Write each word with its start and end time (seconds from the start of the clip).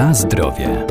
Na 0.00 0.14
zdrowie. 0.14 0.86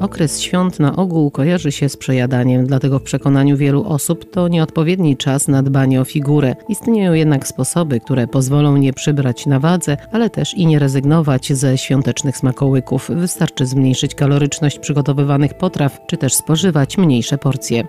Okres 0.00 0.40
świąt 0.40 0.80
na 0.80 0.96
ogół 0.96 1.30
kojarzy 1.30 1.72
się 1.72 1.88
z 1.88 1.96
przejadaniem, 1.96 2.66
dlatego 2.66 2.98
w 2.98 3.02
przekonaniu 3.02 3.56
wielu 3.56 3.84
osób 3.84 4.30
to 4.30 4.48
nieodpowiedni 4.48 5.16
czas 5.16 5.48
na 5.48 5.62
dbanie 5.62 6.00
o 6.00 6.04
figurę. 6.04 6.56
Istnieją 6.68 7.12
jednak 7.12 7.46
sposoby, 7.46 8.00
które 8.00 8.26
pozwolą 8.26 8.76
nie 8.76 8.92
przybrać 8.92 9.46
na 9.46 9.60
wadze, 9.60 9.96
ale 10.12 10.30
też 10.30 10.54
i 10.54 10.66
nie 10.66 10.78
rezygnować 10.78 11.52
ze 11.52 11.78
świątecznych 11.78 12.36
smakołyków. 12.36 13.10
Wystarczy 13.14 13.66
zmniejszyć 13.66 14.14
kaloryczność 14.14 14.78
przygotowywanych 14.78 15.54
potraw, 15.54 16.00
czy 16.06 16.16
też 16.16 16.34
spożywać 16.34 16.98
mniejsze 16.98 17.38
porcje. 17.38 17.84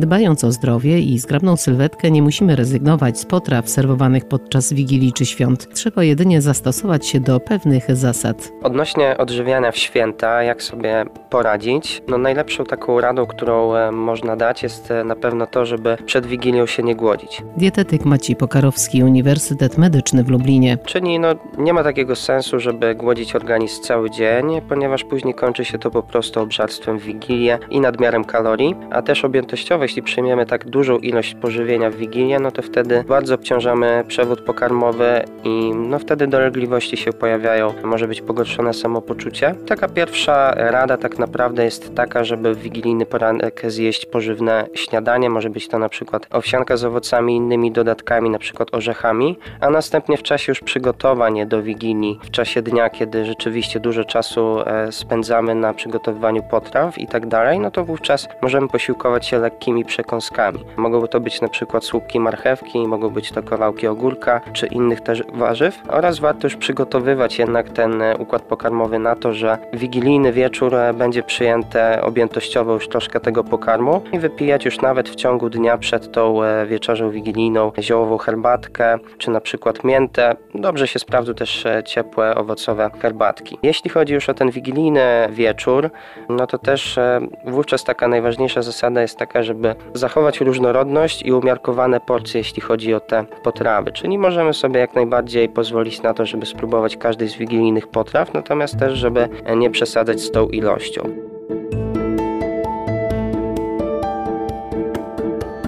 Dbając 0.00 0.44
o 0.44 0.52
zdrowie 0.52 0.98
i 0.98 1.18
zgrabną 1.18 1.56
sylwetkę, 1.56 2.10
nie 2.10 2.22
musimy 2.22 2.56
rezygnować 2.56 3.18
z 3.18 3.26
potraw 3.26 3.68
serwowanych 3.68 4.24
podczas 4.24 4.72
wigilii 4.72 5.12
czy 5.12 5.26
świąt. 5.26 5.74
Trzeba 5.74 6.04
jedynie 6.04 6.42
zastosować 6.42 7.06
się 7.06 7.20
do 7.20 7.40
pewnych 7.40 7.96
zasad. 7.96 8.52
Odnośnie 8.62 9.16
odżywiania 9.18 9.72
w 9.72 9.76
święta, 9.76 10.42
jak 10.42 10.62
sobie 10.62 11.04
poradzić? 11.30 12.02
No 12.08 12.18
najlepszą 12.18 12.64
taką 12.64 13.00
radą, 13.00 13.26
którą 13.26 13.74
e, 13.74 13.92
można 13.92 14.36
dać 14.36 14.62
jest 14.62 14.90
e, 14.90 15.04
na 15.04 15.16
pewno 15.16 15.46
to, 15.46 15.66
żeby 15.66 15.96
przed 16.06 16.26
wigilią 16.26 16.66
się 16.66 16.82
nie 16.82 16.96
głodzić. 16.96 17.42
Dietetyk 17.56 18.04
Maciej 18.04 18.36
Pokarowski, 18.36 19.04
Uniwersytet 19.04 19.78
Medyczny 19.78 20.24
w 20.24 20.28
Lublinie. 20.28 20.78
Czyli 20.86 21.18
no, 21.18 21.28
nie 21.58 21.72
ma 21.72 21.84
takiego 21.84 22.16
sensu, 22.16 22.60
żeby 22.60 22.94
głodzić 22.94 23.36
organizm 23.36 23.82
cały 23.82 24.10
dzień, 24.10 24.60
ponieważ 24.68 25.04
później 25.04 25.34
kończy 25.34 25.64
się 25.64 25.78
to 25.78 25.90
po 25.90 26.02
prostu 26.02 26.40
obżarstwem 26.40 26.98
w 26.98 27.02
Wigilię 27.02 27.58
i 27.70 27.80
nadmiarem 27.80 28.24
kalorii, 28.24 28.74
a 28.90 29.02
też 29.02 29.24
objętościowe 29.24 29.88
jeśli 29.90 30.02
przyjmiemy 30.02 30.46
tak 30.46 30.68
dużą 30.68 30.98
ilość 30.98 31.34
pożywienia 31.34 31.90
w 31.90 31.94
Wigilię, 31.94 32.38
no 32.38 32.50
to 32.50 32.62
wtedy 32.62 33.04
bardzo 33.08 33.34
obciążamy 33.34 34.04
przewód 34.08 34.40
pokarmowy 34.40 35.24
i 35.44 35.72
no 35.74 35.98
wtedy 35.98 36.26
dolegliwości 36.26 36.96
się 36.96 37.12
pojawiają. 37.12 37.74
Może 37.84 38.08
być 38.08 38.20
pogorszone 38.20 38.74
samopoczucie. 38.74 39.54
Taka 39.66 39.88
pierwsza 39.88 40.54
rada 40.56 40.96
tak 40.96 41.18
naprawdę 41.18 41.64
jest 41.64 41.94
taka, 41.94 42.24
żeby 42.24 42.54
w 42.54 42.58
wigilijny 42.58 43.06
poranek 43.06 43.62
zjeść 43.66 44.06
pożywne 44.06 44.66
śniadanie. 44.74 45.30
Może 45.30 45.50
być 45.50 45.68
to 45.68 45.78
na 45.78 45.88
przykład 45.88 46.26
owsianka 46.30 46.76
z 46.76 46.84
owocami 46.84 47.36
innymi 47.36 47.72
dodatkami, 47.72 48.30
na 48.30 48.38
przykład 48.38 48.74
orzechami, 48.74 49.38
a 49.60 49.70
następnie 49.70 50.16
w 50.16 50.22
czasie 50.22 50.50
już 50.50 50.60
przygotowań 50.60 51.46
do 51.46 51.62
Wigilii, 51.62 52.20
w 52.22 52.30
czasie 52.30 52.62
dnia, 52.62 52.90
kiedy 52.90 53.24
rzeczywiście 53.24 53.80
dużo 53.80 54.04
czasu 54.04 54.60
e, 54.60 54.92
spędzamy 54.92 55.54
na 55.54 55.74
przygotowywaniu 55.74 56.42
potraw 56.42 56.98
i 56.98 57.06
tak 57.06 57.26
dalej, 57.26 57.58
no 57.58 57.70
to 57.70 57.84
wówczas 57.84 58.28
możemy 58.42 58.68
posiłkować 58.68 59.26
się 59.26 59.38
lekkimi 59.38 59.79
przekąskami. 59.84 60.64
Mogą 60.76 61.06
to 61.06 61.20
być 61.20 61.40
na 61.40 61.48
przykład 61.48 61.84
słupki 61.84 62.20
marchewki, 62.20 62.88
mogą 62.88 63.10
być 63.10 63.32
to 63.32 63.42
kawałki 63.42 63.86
ogórka 63.86 64.40
czy 64.52 64.66
innych 64.66 65.00
też 65.00 65.22
warzyw 65.32 65.78
oraz 65.88 66.18
warto 66.18 66.46
już 66.46 66.56
przygotowywać 66.56 67.38
jednak 67.38 67.70
ten 67.70 68.02
e, 68.02 68.16
układ 68.16 68.42
pokarmowy 68.42 68.98
na 68.98 69.16
to, 69.16 69.32
że 69.32 69.58
wigilijny 69.72 70.32
wieczór 70.32 70.74
e, 70.74 70.94
będzie 70.94 71.22
przyjęte 71.22 72.02
objętościowo 72.02 72.72
już 72.72 72.88
troszkę 72.88 73.20
tego 73.20 73.44
pokarmu 73.44 74.02
i 74.12 74.18
wypijać 74.18 74.64
już 74.64 74.80
nawet 74.80 75.08
w 75.08 75.14
ciągu 75.14 75.50
dnia 75.50 75.78
przed 75.78 76.12
tą 76.12 76.42
e, 76.42 76.66
wieczerzą 76.66 77.10
wigilijną 77.10 77.72
ziołową 77.78 78.18
herbatkę 78.18 78.98
czy 79.18 79.30
na 79.30 79.40
przykład 79.40 79.84
miętę. 79.84 80.36
Dobrze 80.54 80.88
się 80.88 80.98
sprawdzą 80.98 81.34
też 81.34 81.64
ciepłe 81.84 82.34
owocowe 82.34 82.90
herbatki. 83.02 83.58
Jeśli 83.62 83.90
chodzi 83.90 84.14
już 84.14 84.28
o 84.28 84.34
ten 84.34 84.50
wigilijny 84.50 85.28
wieczór, 85.30 85.90
no 86.28 86.46
to 86.46 86.58
też 86.58 86.98
wówczas 87.44 87.84
taka 87.84 88.08
najważniejsza 88.08 88.62
zasada 88.62 89.02
jest 89.02 89.18
taka, 89.18 89.42
żeby 89.42 89.69
zachować 89.94 90.40
różnorodność 90.40 91.22
i 91.22 91.32
umiarkowane 91.32 92.00
porcje, 92.00 92.40
jeśli 92.40 92.62
chodzi 92.62 92.94
o 92.94 93.00
te 93.00 93.24
potrawy. 93.42 93.92
Czyli 93.92 94.18
możemy 94.18 94.54
sobie 94.54 94.80
jak 94.80 94.94
najbardziej 94.94 95.48
pozwolić 95.48 96.02
na 96.02 96.14
to, 96.14 96.26
żeby 96.26 96.46
spróbować 96.46 96.96
każdej 96.96 97.28
z 97.28 97.36
wigilijnych 97.36 97.88
potraw, 97.88 98.34
natomiast 98.34 98.78
też, 98.78 98.98
żeby 98.98 99.28
nie 99.56 99.70
przesadzać 99.70 100.20
z 100.20 100.30
tą 100.30 100.48
ilością. 100.48 101.02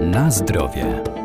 Na 0.00 0.30
zdrowie. 0.30 1.15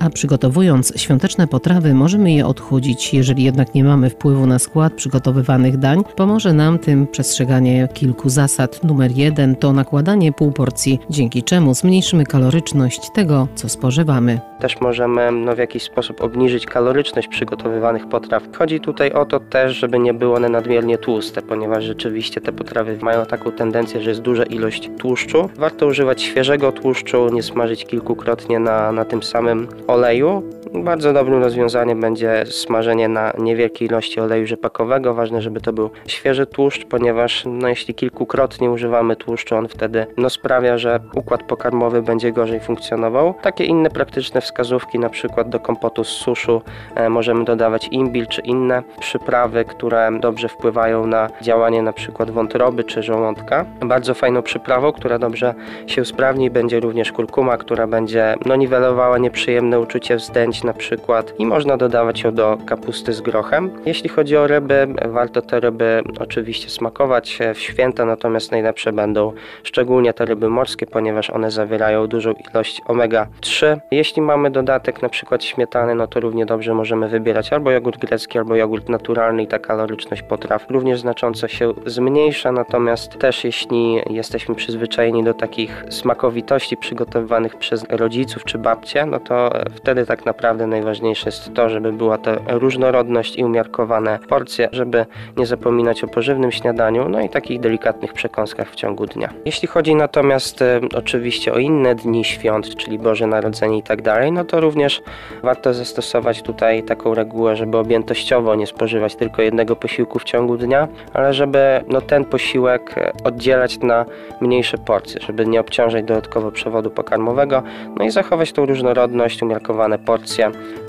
A 0.00 0.10
przygotowując 0.10 0.92
świąteczne 0.96 1.46
potrawy 1.46 1.94
możemy 1.94 2.32
je 2.32 2.46
odchudzić. 2.46 3.14
Jeżeli 3.14 3.44
jednak 3.44 3.74
nie 3.74 3.84
mamy 3.84 4.10
wpływu 4.10 4.46
na 4.46 4.58
skład 4.58 4.92
przygotowywanych 4.92 5.76
dań, 5.76 6.02
pomoże 6.16 6.52
nam 6.52 6.78
tym 6.78 7.06
przestrzeganie 7.06 7.88
kilku 7.94 8.28
zasad. 8.28 8.84
Numer 8.84 9.10
jeden 9.16 9.56
to 9.56 9.72
nakładanie 9.72 10.32
pół 10.32 10.52
porcji, 10.52 10.98
dzięki 11.10 11.42
czemu 11.42 11.74
zmniejszymy 11.74 12.24
kaloryczność 12.24 13.10
tego, 13.14 13.48
co 13.54 13.68
spożywamy. 13.68 14.40
Też 14.60 14.80
możemy 14.80 15.32
no, 15.32 15.54
w 15.54 15.58
jakiś 15.58 15.82
sposób 15.82 16.20
obniżyć 16.22 16.66
kaloryczność 16.66 17.28
przygotowywanych 17.28 18.08
potraw. 18.08 18.42
Chodzi 18.58 18.80
tutaj 18.80 19.12
o 19.12 19.24
to 19.24 19.40
też, 19.40 19.76
żeby 19.76 19.98
nie 19.98 20.14
były 20.14 20.36
one 20.36 20.48
nadmiernie 20.48 20.98
tłuste, 20.98 21.42
ponieważ 21.42 21.84
rzeczywiście 21.84 22.40
te 22.40 22.52
potrawy 22.52 22.98
mają 23.02 23.26
taką 23.26 23.52
tendencję, 23.52 24.02
że 24.02 24.10
jest 24.10 24.22
duża 24.22 24.44
ilość 24.44 24.90
tłuszczu. 24.98 25.50
Warto 25.56 25.86
używać 25.86 26.22
świeżego 26.22 26.72
tłuszczu, 26.72 27.28
nie 27.28 27.42
smażyć 27.42 27.84
kilkukrotnie 27.84 28.58
na, 28.58 28.92
na 28.92 29.04
tym 29.04 29.22
samym 29.22 29.68
oleju. 29.90 30.42
Bardzo 30.74 31.12
dobrym 31.12 31.42
rozwiązaniem 31.42 32.00
będzie 32.00 32.44
smażenie 32.46 33.08
na 33.08 33.32
niewielkiej 33.38 33.88
ilości 33.88 34.20
oleju 34.20 34.46
rzepakowego. 34.46 35.14
Ważne, 35.14 35.42
żeby 35.42 35.60
to 35.60 35.72
był 35.72 35.90
świeży 36.06 36.46
tłuszcz, 36.46 36.84
ponieważ 36.84 37.44
no, 37.46 37.68
jeśli 37.68 37.94
kilkukrotnie 37.94 38.70
używamy 38.70 39.16
tłuszczu, 39.16 39.56
on 39.56 39.68
wtedy 39.68 40.06
no, 40.16 40.30
sprawia, 40.30 40.78
że 40.78 41.00
układ 41.14 41.42
pokarmowy 41.42 42.02
będzie 42.02 42.32
gorzej 42.32 42.60
funkcjonował. 42.60 43.34
Takie 43.42 43.64
inne 43.64 43.90
praktyczne 43.90 44.40
wskazówki, 44.40 44.98
na 44.98 45.08
przykład 45.08 45.48
do 45.48 45.60
kompotu 45.60 46.04
z 46.04 46.08
suszu 46.08 46.62
e, 46.94 47.08
możemy 47.08 47.44
dodawać 47.44 47.88
imbil 47.90 48.26
czy 48.26 48.40
inne 48.40 48.82
przyprawy, 49.00 49.64
które 49.64 50.10
dobrze 50.20 50.48
wpływają 50.48 51.06
na 51.06 51.28
działanie 51.42 51.82
na 51.82 51.92
przykład 51.92 52.30
wątroby 52.30 52.84
czy 52.84 53.02
żołądka. 53.02 53.66
Bardzo 53.80 54.14
fajną 54.14 54.42
przyprawą, 54.42 54.92
która 54.92 55.18
dobrze 55.18 55.54
się 55.86 56.02
usprawni, 56.02 56.50
będzie 56.50 56.80
również 56.80 57.12
kurkuma, 57.12 57.56
która 57.56 57.86
będzie 57.86 58.34
no, 58.46 58.56
niwelowała 58.56 59.18
nieprzyjemne 59.18 59.80
uczucie 59.80 60.16
wzdęć 60.16 60.59
na 60.64 60.72
przykład 60.72 61.34
i 61.38 61.46
można 61.46 61.76
dodawać 61.76 62.22
ją 62.22 62.34
do 62.34 62.58
kapusty 62.66 63.12
z 63.12 63.20
grochem. 63.20 63.70
Jeśli 63.86 64.08
chodzi 64.08 64.36
o 64.36 64.46
ryby, 64.46 64.86
warto 65.08 65.42
te 65.42 65.60
ryby 65.60 66.02
oczywiście 66.20 66.70
smakować 66.70 67.38
w 67.54 67.58
święta, 67.58 68.04
natomiast 68.04 68.50
najlepsze 68.50 68.92
będą 68.92 69.32
szczególnie 69.62 70.14
te 70.14 70.24
ryby 70.24 70.48
morskie, 70.48 70.86
ponieważ 70.86 71.30
one 71.30 71.50
zawierają 71.50 72.06
dużą 72.06 72.32
ilość 72.50 72.82
omega-3. 72.82 73.76
Jeśli 73.90 74.22
mamy 74.22 74.50
dodatek 74.50 75.02
na 75.02 75.08
przykład 75.08 75.44
śmietany, 75.44 75.94
no 75.94 76.06
to 76.06 76.20
równie 76.20 76.46
dobrze 76.46 76.74
możemy 76.74 77.08
wybierać 77.08 77.52
albo 77.52 77.70
jogurt 77.70 78.00
grecki, 78.00 78.38
albo 78.38 78.56
jogurt 78.56 78.88
naturalny 78.88 79.42
i 79.42 79.46
ta 79.46 79.58
kaloryczność 79.58 80.22
potraw 80.22 80.70
również 80.70 81.00
znacząco 81.00 81.48
się 81.48 81.72
zmniejsza, 81.86 82.52
natomiast 82.52 83.18
też 83.18 83.44
jeśli 83.44 84.00
jesteśmy 84.10 84.54
przyzwyczajeni 84.54 85.24
do 85.24 85.34
takich 85.34 85.84
smakowitości 85.90 86.76
przygotowywanych 86.76 87.56
przez 87.56 87.84
rodziców 87.90 88.44
czy 88.44 88.58
babcie, 88.58 89.06
no 89.06 89.20
to 89.20 89.50
wtedy 89.74 90.06
tak 90.06 90.26
naprawdę 90.26 90.49
najważniejsze 90.58 91.28
jest 91.28 91.54
to, 91.54 91.68
żeby 91.68 91.92
była 91.92 92.18
to 92.18 92.30
różnorodność 92.48 93.36
i 93.36 93.44
umiarkowane 93.44 94.18
porcje, 94.28 94.68
żeby 94.72 95.06
nie 95.36 95.46
zapominać 95.46 96.04
o 96.04 96.08
pożywnym 96.08 96.52
śniadaniu, 96.52 97.08
no 97.08 97.20
i 97.20 97.28
takich 97.28 97.60
delikatnych 97.60 98.12
przekąskach 98.12 98.70
w 98.70 98.74
ciągu 98.74 99.06
dnia. 99.06 99.32
Jeśli 99.44 99.68
chodzi 99.68 99.94
natomiast 99.94 100.62
e, 100.62 100.80
oczywiście 100.94 101.52
o 101.52 101.58
inne 101.58 101.94
dni 101.94 102.24
świąt, 102.24 102.76
czyli 102.76 102.98
Boże 102.98 103.26
Narodzenie 103.26 103.78
i 103.78 103.82
tak 103.82 104.02
dalej, 104.02 104.32
no 104.32 104.44
to 104.44 104.60
również 104.60 105.02
warto 105.42 105.74
zastosować 105.74 106.42
tutaj 106.42 106.82
taką 106.82 107.14
regułę, 107.14 107.56
żeby 107.56 107.78
objętościowo 107.78 108.54
nie 108.54 108.66
spożywać 108.66 109.14
tylko 109.16 109.42
jednego 109.42 109.76
posiłku 109.76 110.18
w 110.18 110.24
ciągu 110.24 110.56
dnia, 110.56 110.88
ale 111.14 111.34
żeby 111.34 111.84
no, 111.88 112.00
ten 112.00 112.24
posiłek 112.24 112.98
e, 112.98 113.12
oddzielać 113.24 113.78
na 113.78 114.04
mniejsze 114.40 114.78
porcje, 114.78 115.20
żeby 115.20 115.46
nie 115.46 115.60
obciążać 115.60 116.04
dodatkowo 116.04 116.52
przewodu 116.52 116.90
pokarmowego, 116.90 117.62
no 117.98 118.04
i 118.04 118.10
zachować 118.10 118.52
tą 118.52 118.66
różnorodność, 118.66 119.42
umiarkowane 119.42 119.98
porcje, 119.98 120.39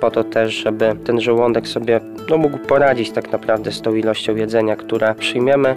po 0.02 0.12
to 0.12 0.24
też, 0.24 0.54
żeby 0.54 0.96
ten 1.04 1.22
żołądek 1.22 1.68
sobie 1.68 2.00
no, 2.30 2.38
mógł 2.38 2.58
poradzić 2.58 3.12
tak 3.12 3.32
naprawdę 3.32 3.72
z 3.72 3.82
tą 3.82 3.96
ilością 3.96 4.36
jedzenia, 4.36 4.76
które 4.76 5.16
przyjmiemy. 5.16 5.76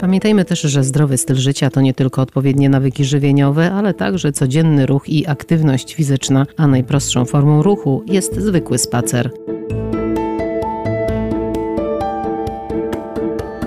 Pamiętajmy 0.00 0.44
też, 0.44 0.60
że 0.60 0.84
zdrowy 0.84 1.18
styl 1.18 1.36
życia 1.36 1.70
to 1.70 1.80
nie 1.80 1.94
tylko 1.94 2.22
odpowiednie 2.22 2.68
nawyki 2.68 3.04
żywieniowe, 3.04 3.72
ale 3.72 3.94
także 3.94 4.32
codzienny 4.32 4.86
ruch 4.86 5.08
i 5.08 5.26
aktywność 5.26 5.94
fizyczna, 5.94 6.46
a 6.56 6.66
najprostszą 6.66 7.24
formą 7.24 7.62
ruchu 7.62 8.04
jest 8.06 8.36
zwykły 8.36 8.78
spacer. 8.78 9.30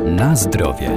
Na 0.06 0.36
zdrowie. 0.36 0.90